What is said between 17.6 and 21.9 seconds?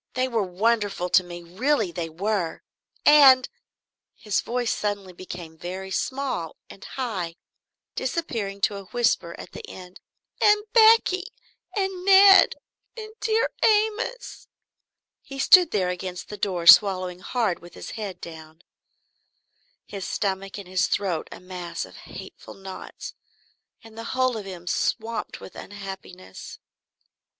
his head down, his stomach and his throat a mass